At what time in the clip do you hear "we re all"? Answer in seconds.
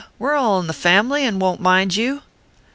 0.17-0.59